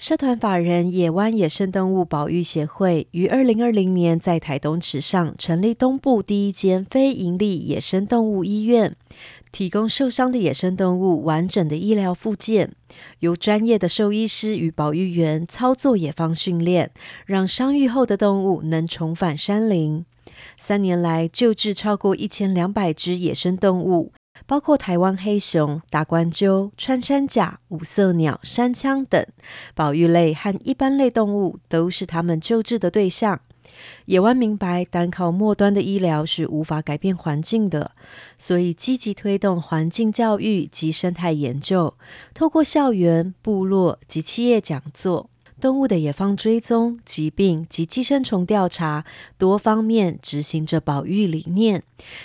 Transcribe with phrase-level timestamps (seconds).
[0.00, 8.96] 社团法人野湾野生动物保育协会于二零二零年在台东池上成立东部第一间非营利野生动物医院，
[9.52, 12.72] 提供受伤的野生动物完整的医疗复健，
[13.18, 16.90] 由专业的兽医师与保育员操作野放训练，
[17.26, 20.06] 让伤愈后的动物能重返山林。
[20.56, 24.12] 三年来救治超过一千两百只野生动物。
[24.46, 29.24] 包括台湾黑熊、大冠鸠、穿山甲、五色鸟、山羌等
[29.74, 33.40] 保育类和一般类动物，都是他们救治的对象。
[34.06, 37.92] 野湾明白，单靠末端的医疗是无法改变环境的，
[38.36, 41.94] 所以积极推动环境教育及生态研究，
[42.34, 45.30] 透过校园、部落及企业讲座。
[45.60, 49.04] 动物的野放追踪、疾病及寄生虫调查，
[49.38, 51.82] 多方面执行着保育理念，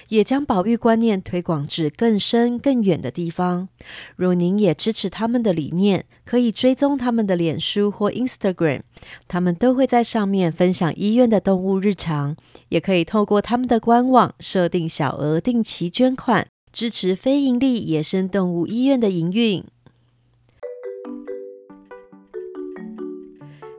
[0.07, 3.67] 也将保育观念推广至更深更远的地方。
[4.15, 8.81] 如您也支持他们的理念，可以追踪他们的脸书或 Instagram，
[9.27, 12.35] 他们都会在上面分享医院的动物日常。
[12.69, 19.63] 也可以透过他们的官网设定小额定期捐款，支持非营利野生动物医院的营运。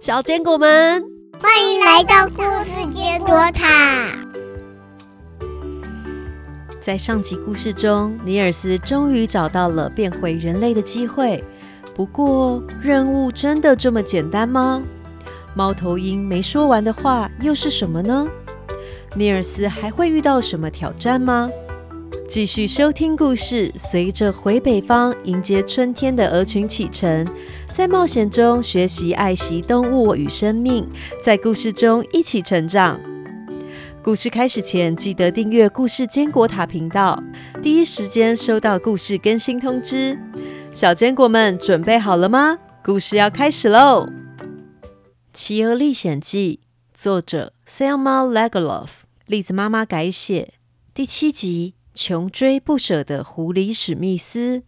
[0.06, 1.02] 小坚果们，
[1.40, 4.16] 欢迎来到故事坚果塔。
[6.80, 11.42] 在上集故事中，尼尔斯终于找到了变回人类的机会。
[11.92, 14.80] 不过，任务真的这么简单吗？
[15.56, 18.28] 猫头鹰没说完的话又是什么呢？
[19.16, 21.50] 尼尔斯还会遇到什么挑战吗？
[22.28, 27.26] 继续收听故事，随着回北方迎接春天的鹅群启程，
[27.76, 30.88] 在冒险中学习爱惜动物与生命，
[31.22, 32.98] 在故事中一起成长。
[34.02, 37.22] 故事开始前，记得订阅故事坚果塔频道，
[37.62, 40.18] 第一时间收到故事更新通知。
[40.72, 42.56] 小坚果们准备好了吗？
[42.82, 44.08] 故事要开始喽！
[45.34, 46.60] 《企鹅历险记》
[46.98, 48.88] 作者 Selma Lagerlof，
[49.26, 50.54] 栗子妈妈改写，
[50.94, 51.74] 第七集。
[51.94, 54.62] 穷追不舍的狐狸史密斯。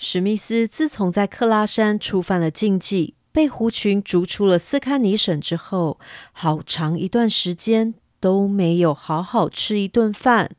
[0.00, 5.98] 史密斯自从在克拉山触犯了禁忌，被狐群逐出了斯堪尼省之后，
[6.30, 10.52] 好长一段时间都没有好好吃一顿饭。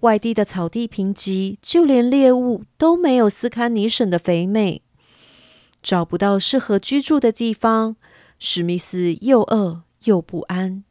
[0.00, 4.82] 外地的草地贫瘠，就连猎物都没有斯堪尼省的肥美，
[5.82, 7.96] 找不到适合居住的地方，
[8.38, 10.84] 史密斯又饿又不安。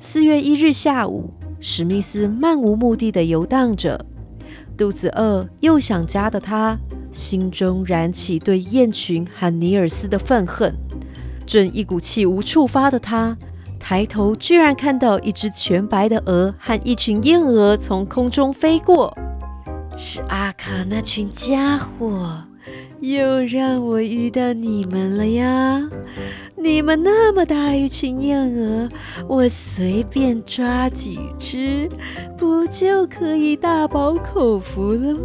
[0.00, 4.06] 四月一日下午，史密斯漫无目的的游荡着，
[4.76, 6.76] 肚子饿又想家的他，
[7.12, 10.74] 心中燃起对雁群和尼尔斯的愤恨。
[11.46, 13.36] 正一股气无处发的他，
[13.78, 19.16] 抬头居然看到一只全白的鹅和一群燕鹅从空中飞过，
[19.96, 22.44] 是阿卡那群家伙。
[23.04, 25.86] 又让我遇到你们了呀！
[26.56, 28.88] 你们那么大一群燕鹅，
[29.28, 31.86] 我随便抓几只，
[32.38, 35.20] 不就可以大饱口福了吗？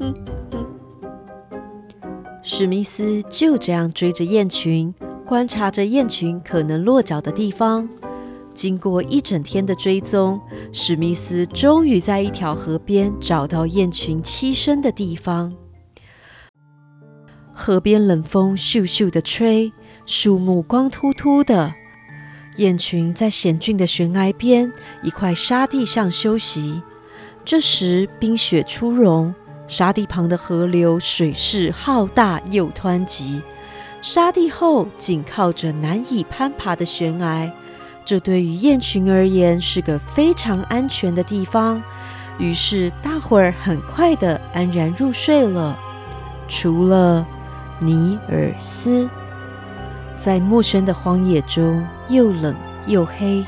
[2.42, 7.88] 史密斯就这样追着雁群，观察着雁群可能落脚的地方。
[8.60, 10.38] 经过一整天的追踪，
[10.70, 15.50] 史密斯终于在一条河边找到雁群栖身的地方。
[17.54, 19.72] 河边冷风咻咻的吹，
[20.04, 21.72] 树木光秃秃的，
[22.56, 24.70] 雁群在险峻的悬崖边
[25.02, 26.82] 一块沙地上休息。
[27.46, 29.34] 这时冰雪初融，
[29.68, 33.40] 沙地旁的河流水势浩大又湍急，
[34.02, 37.50] 沙地后紧靠着难以攀爬的悬崖。
[38.10, 41.80] 这对于雁群而言是个非常安全的地方，
[42.40, 45.78] 于是大伙儿很快的安然入睡了。
[46.48, 47.24] 除了
[47.78, 49.08] 尼尔斯，
[50.18, 52.52] 在陌生的荒野中又冷
[52.88, 53.44] 又黑，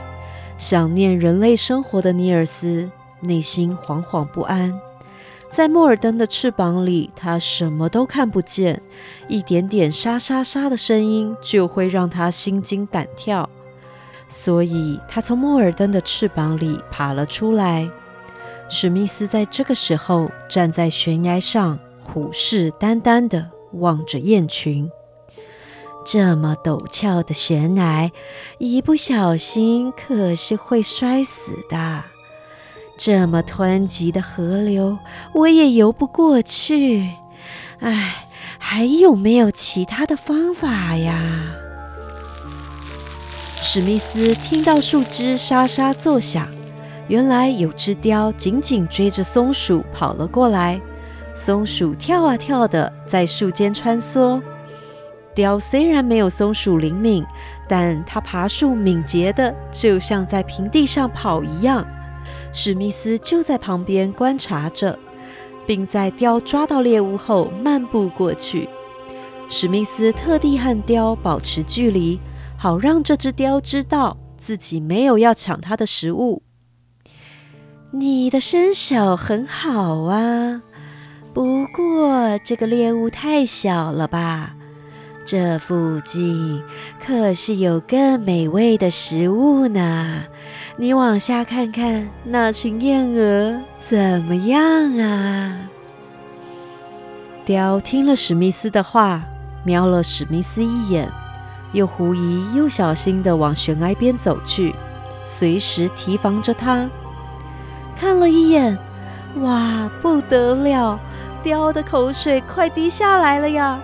[0.56, 2.88] 想念人类生活的尼尔斯
[3.22, 4.72] 内心惶惶不安。
[5.50, 8.80] 在莫尔登的翅膀里，他什么都看不见，
[9.26, 13.50] 一点点沙沙沙的声音就会让他心惊胆跳。
[14.34, 17.86] 所以，他从莫尔登的翅膀里爬了出来。
[18.70, 24.90] 史密斯在这个时候站在悬崖上，虎视眈眈地望着雁群。
[26.06, 28.10] 这么陡峭的悬崖，
[28.56, 32.02] 一不小心可是会摔死的。
[32.96, 34.96] 这么湍急的河流，
[35.34, 37.06] 我也游不过去。
[37.80, 38.26] 唉，
[38.58, 41.54] 还有没有其他的方法呀？
[43.64, 46.48] 史密斯听到树枝沙沙作响，
[47.06, 50.80] 原来有只雕紧紧追着松鼠跑了过来。
[51.32, 54.42] 松鼠跳啊跳的在树间穿梭。
[55.32, 57.24] 雕虽然没有松鼠灵敏，
[57.68, 61.86] 但它爬树敏捷的，就像在平地上跑一样。
[62.52, 64.98] 史密斯就在旁边观察着，
[65.64, 68.68] 并在雕抓到猎物后漫步过去。
[69.48, 72.18] 史密斯特地和雕保持距离，
[72.62, 76.44] 好让这只雕知道自己没有要抢它的食物。
[77.90, 80.62] 你的身手很好啊，
[81.34, 84.54] 不过这个猎物太小了吧？
[85.24, 86.62] 这附近
[87.04, 90.22] 可是有更美味的食物呢。
[90.76, 94.62] 你往下看看，那群燕鹅怎么样
[94.98, 95.68] 啊？
[97.44, 99.20] 雕听了史密斯的话，
[99.64, 101.10] 瞄了史密斯一眼，
[101.72, 104.74] 又狐疑又小心地往悬崖边走去，
[105.24, 106.88] 随时提防着他。
[107.96, 108.76] 看了一眼，
[109.36, 110.98] 哇，不得了！
[111.42, 113.80] 雕的口水快滴下来了呀！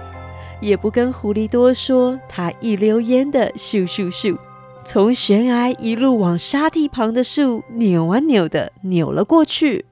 [0.61, 4.37] 也不跟狐狸多说，他一溜烟的咻咻咻，
[4.85, 9.87] 从悬崖一路往沙地旁的树扭啊扭的扭了过去。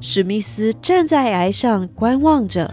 [0.00, 2.72] 史密斯站在崖上观望着，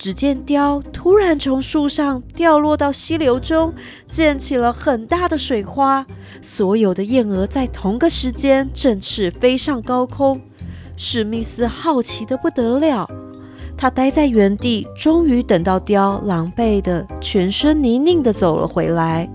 [0.00, 3.74] 只见雕突然从树上掉落到溪流中，
[4.08, 6.06] 溅起了很大的水花。
[6.40, 10.40] 所有的燕鹅在同个时间振翅飞上高空。
[10.96, 13.06] 史密斯好奇的不得了。
[13.76, 19.28] 他待在原地，终于等到雕狼狈的、全身泥泞的走了回来。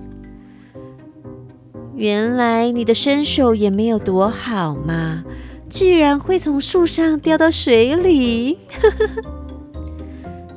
[1.94, 5.23] 原来你的身手也没有多好嘛，
[5.69, 8.57] 居然会从树上掉到水里！
[8.81, 9.35] 呵 呵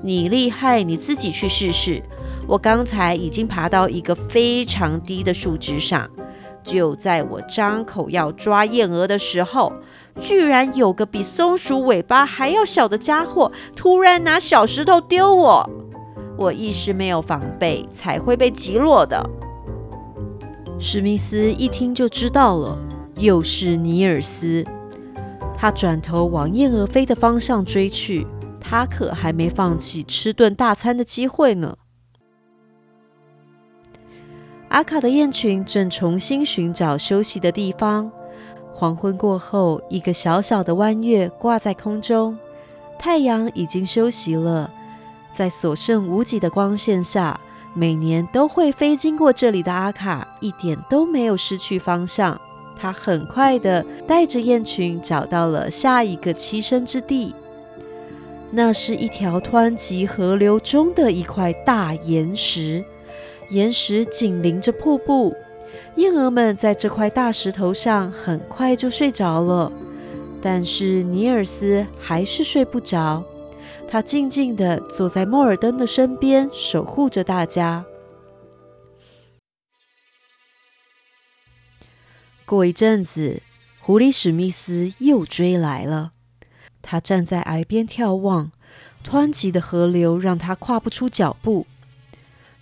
[0.09, 2.03] 你厉害，你自己去试试。
[2.47, 6.09] 我刚才已经爬到一个非常低的树枝上，
[6.65, 9.71] 就在我张口要抓燕鹅的时候。
[10.19, 15.71] 居然有个比松鼠尾巴还要小的家伙，突然拿小石头丢我，
[16.39, 19.29] 我一时没有防备，才会被击落的。
[20.81, 22.79] 史密斯一听就知道了，
[23.19, 24.65] 又是尼尔斯。
[25.57, 28.27] 他转头往燕鹅飞的方向追去，
[28.71, 31.79] 他可还没放弃吃顿大餐的机会呢。
[34.69, 38.13] 阿卡的雁群正重新寻找休息的地方。
[38.75, 42.37] 黄昏过后，一个小小的弯月挂在空中，
[42.99, 44.71] 太阳已经休息了。
[45.33, 47.41] 在所剩无几的光线下，
[47.73, 52.39] 每年都会飞经过这里的阿卡，一点都没有失去方向。
[52.79, 57.35] 他很快的带着雁群找到了下一个栖身之地，
[58.51, 62.85] 那是一条湍急河流中的一块大岩石，
[63.51, 65.37] 岩石紧邻着瀑布。
[65.97, 69.73] 燕儿们在这块大石头上很快就睡着了，
[70.41, 73.23] 但是尼尔斯还是睡不着。
[73.87, 77.85] 他静静地坐在莫尔登的身边，守护着大家。
[82.45, 83.43] 过一阵子，
[83.81, 86.13] 狐狸史密斯又追来了。
[86.83, 88.53] 他站在崖边眺望，
[89.05, 91.67] 湍急的河流让他跨不出脚步。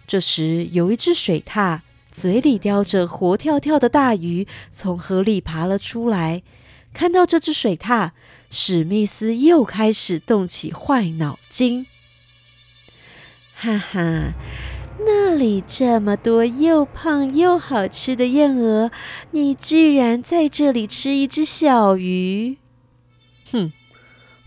[0.07, 1.81] 这时，有一只水獭。
[2.13, 6.43] 嘴里叼着活跳跳的大鱼，从河里爬了出来。
[6.95, 8.13] 看到这只水獭，
[8.51, 11.87] 史密斯又开始动起坏脑筋。
[13.55, 14.33] 哈哈，
[15.05, 18.91] 那里这么多又胖又好吃的燕鹅，
[19.33, 22.57] 你居然在这里吃一只小鱼？
[23.53, 23.75] 哼，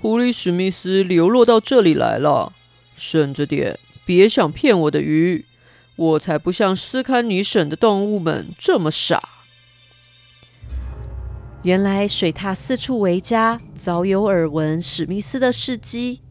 [0.02, 2.54] 狐狸史密斯流落到这里来了，
[2.96, 5.46] 省着点，别想骗我的鱼。
[5.98, 9.22] 我才不像斯堪尼省的动物们这么傻。
[11.64, 16.22] 原来水獭四处为家，早有耳闻史密斯的事迹。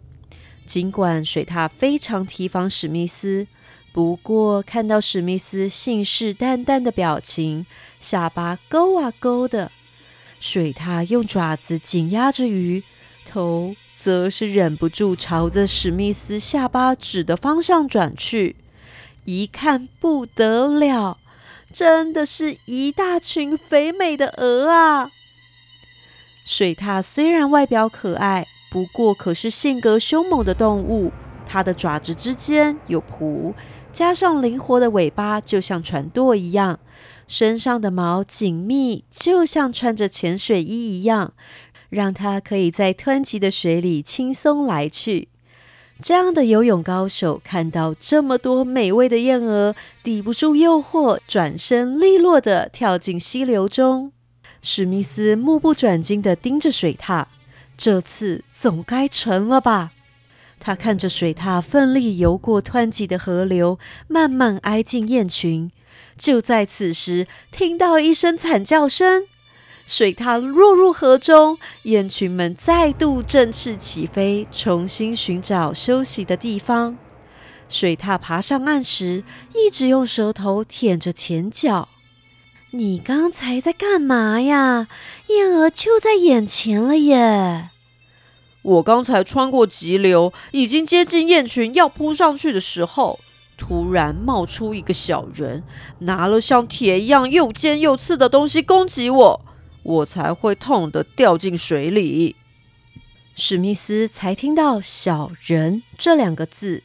[0.65, 3.47] 尽管水獭非常提防史密斯，
[3.93, 7.67] 不过看到史密斯信誓旦旦的表情，
[8.01, 9.71] 下巴勾啊勾的，
[10.41, 12.83] 水獭用爪子紧压着鱼，
[13.31, 18.57] 头则是忍不住朝着史密斯下巴指的方向转去。
[19.25, 21.19] 一看不得了，
[21.73, 25.11] 真的是一大群肥美的鹅啊！
[26.47, 31.13] 水獭虽然外表可爱，不过可是性格凶猛的动物。
[31.45, 33.55] 它的爪子之间有蹼，
[33.93, 36.77] 加上灵活的尾巴，就像船舵一样；
[37.27, 41.33] 身上的毛紧密，就像穿着潜水衣一样，
[41.91, 45.29] 让它可以在湍急的水里轻松来去。
[46.01, 54.13] 这样的游泳高手看到这么多美味的燕鹅，抵不住诱惑，转身利落地跳进溪流中。
[54.63, 57.27] 史密斯目不转睛地盯着水獭，
[57.77, 59.93] 这次总该成了吧？
[60.61, 63.79] 他看着水獭奋力游过湍急的河流，
[64.09, 65.71] 慢慢挨近雁群。
[66.17, 69.25] 就在此时，听到一声惨叫声，
[69.89, 76.99] 水獭落入河中，雁群们再度振翅起飞，重新寻找休息的地方。
[77.71, 81.89] 水獭爬上岸时，一直用舌头舔着前脚。
[82.73, 84.89] 你刚才在干嘛呀？
[85.29, 87.71] 燕儿就在眼前了耶！
[88.61, 93.19] 我刚才穿过急流，已经接近雁群要扑上去的时候，
[93.57, 95.65] 突然冒出一个小人，
[96.01, 99.41] 拿了像铁一样又尖又刺的东西攻击我，
[99.83, 102.37] 我才会痛得掉进水里。
[103.35, 106.83] 史密斯才听到“小人”这两个字，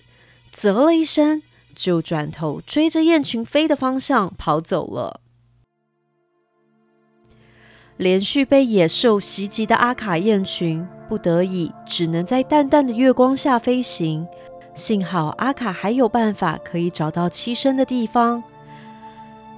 [0.51, 1.41] 啧了一声，
[1.73, 5.21] 就转头追着雁群飞的方向跑走了。
[7.97, 14.27] 连续被野兽袭击的阿卡雁群，不得已只能在淡淡的月光下飞行。
[14.75, 18.43] 幸好阿卡还有办法可以找到栖身的地方，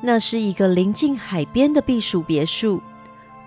[0.02, 2.82] 那是一个临近海边的避暑别墅。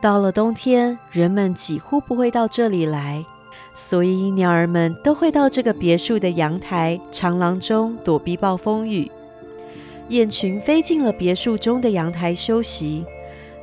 [0.01, 3.25] 到了冬天，人们几乎不会到这里来，
[3.73, 9.11] 所以鸟儿们都会到这个别墅的阳台、长廊中躲避暴风雨。
[10.09, 13.05] 雁群飞进了别墅中的阳台休息。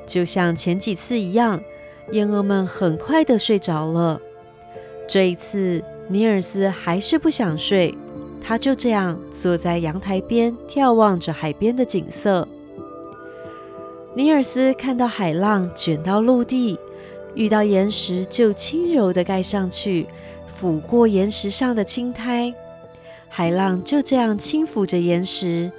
[0.05, 1.59] 就像前几次一样，
[2.11, 4.21] 燕鹅们很快的睡着了。
[5.07, 7.97] 这一次，尼尔斯还是不想睡，
[8.39, 12.47] 他就这样坐在阳台边，眺望着海边的景色。
[14.15, 16.79] 尼尔斯看到海浪卷到陆地，
[17.35, 20.07] 遇到岩石就轻柔地盖上去，
[20.59, 22.53] 抚过岩石上的青苔。
[23.27, 25.71] 海浪就这样轻抚着岩石，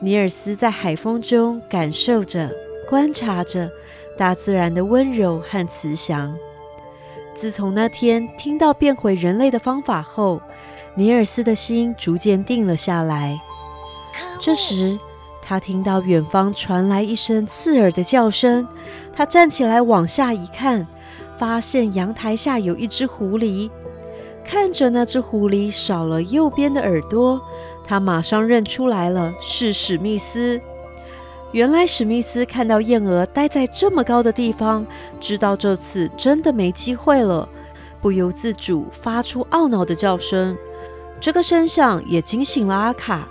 [0.00, 2.50] 尼尔斯在海风中感受着。
[2.86, 3.70] 观察着
[4.16, 6.36] 大自然的温柔和慈祥。
[7.34, 10.38] 自从那天听到变回人类的方法后，
[10.94, 13.40] 尼尔斯的心逐渐定了下来。
[14.38, 14.98] 这时，
[15.46, 18.66] 他听到远方传来一声刺耳的叫声。
[19.12, 20.86] 他站起来往下一看，
[21.38, 23.70] 发现阳台下有一只狐狸。
[24.42, 27.40] 看着那只狐狸少了右边的耳朵，
[27.86, 30.58] 他马上认出来了，是史密斯。
[31.52, 34.86] 原来史密斯看到燕鹅待在这么高的地方，
[35.20, 37.46] 知道这次真的没机会了，
[38.00, 40.56] 不由自主发出懊恼的叫声。
[41.20, 43.28] 这个声响也惊醒了阿卡。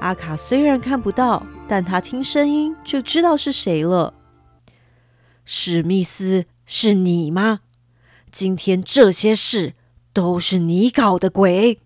[0.00, 4.14] 阿卡虽然看不到，但他听声音就知道是谁了。
[5.44, 7.60] 史密斯，是你吗？
[8.30, 9.74] 今天这些事
[10.12, 11.80] 都是你搞的鬼。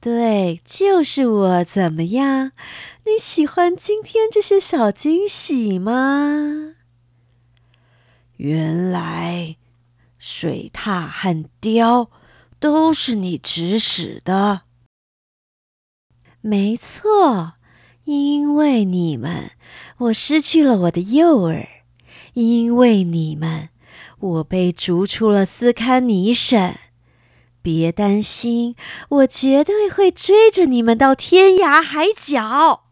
[0.00, 1.64] 对，就是我。
[1.64, 2.50] 怎么样？
[3.06, 6.74] 你喜欢今天这些小惊喜吗？
[8.36, 9.56] 原来
[10.18, 12.10] 水獭和雕
[12.58, 14.62] 都是你指使的。
[16.42, 17.54] 没错，
[18.04, 19.52] 因为你们，
[19.98, 21.68] 我失去了我的诱饵；
[22.34, 23.68] 因为你们，
[24.18, 26.76] 我被逐出了斯堪尼省。
[27.62, 28.74] 别担心，
[29.08, 32.86] 我绝对会追着你们到天涯海角。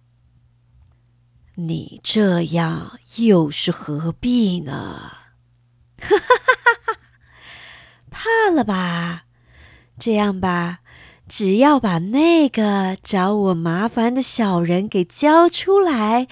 [1.57, 5.17] 你这样又是何必呢？
[6.01, 6.99] 哈哈哈哈哈！
[8.11, 9.25] 怕了吧？
[9.99, 10.79] 这样吧，
[11.31, 16.27] 只要把那个找我麻烦的小人给交出来，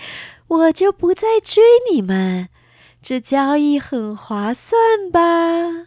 [0.49, 1.63] 我就不再追
[1.93, 2.49] 你们。
[3.01, 5.87] 这交易很划算吧？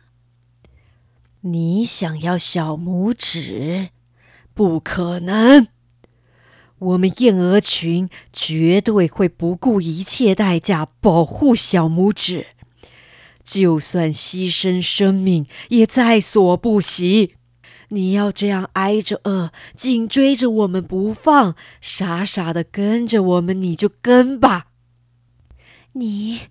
[1.41, 3.89] 你想要小拇指？
[4.53, 5.67] 不可能！
[6.79, 12.47] 我们燕鹅群绝对会不顾一切代价保护小拇指，
[13.43, 17.35] 就算牺牲生命也在所不惜。
[17.91, 24.67] 你要这样挨着饿，紧追着我们不放，傻傻的跟着我们，你就跟吧。
[25.93, 26.41] 你。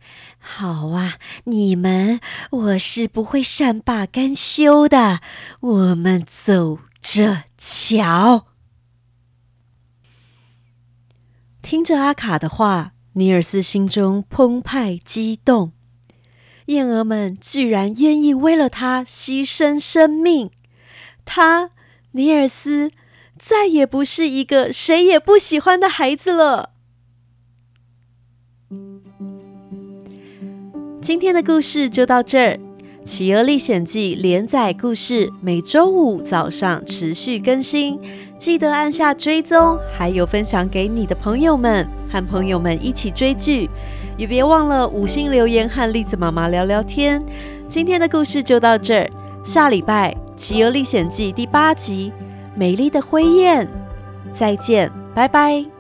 [0.43, 2.19] 好啊，你们，
[2.51, 5.21] 我是不会善罢甘休的。
[5.61, 8.47] 我们走着瞧。
[11.61, 15.73] 听着阿卡的话，尼尔斯心中澎湃激动。
[16.67, 20.51] 燕儿们居然愿意为了他牺牲生命，
[21.33, 21.71] 他
[22.11, 22.91] 尼尔斯
[23.39, 26.71] 再也不是一个谁也不喜欢的孩子了。
[31.01, 32.59] 今天的故事就到这儿，
[33.05, 37.97] 《企鹅历险记》连载故事每周五早上持续更新，
[38.37, 43.71] 记得按下追踪，还有分享给你的朋友们，和朋友们一起追剧，
[44.19, 47.25] 也别忘了五星留言和栗子妈妈聊聊天。
[47.69, 49.11] 今天的故事就到这儿，
[49.45, 52.11] 下礼拜《企鹅历险记》第八集
[52.59, 53.67] 《美丽的灰雁》，
[54.33, 55.80] 再见，拜拜。